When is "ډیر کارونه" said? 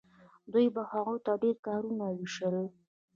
1.41-2.05